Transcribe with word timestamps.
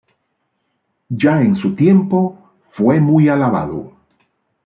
Ya 1.11 1.41
en 1.43 1.55
su 1.55 1.75
tiempo, 1.75 2.53
fue 2.71 2.99
muy 2.99 3.29
alabado. 3.29 3.93